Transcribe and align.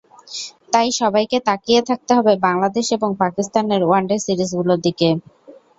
তাই 0.73 0.89
সবাইকে 0.99 1.37
তাকিয়ে 1.47 1.81
থাকতে 1.89 2.11
হবে 2.17 2.33
বাংলাদেশ 2.45 2.85
এবং 2.97 3.09
পাকিস্তানের 3.21 3.81
ওয়ানডে 3.85 4.17
সিরিজগুলোর 4.25 4.79
দিকে। 4.85 5.09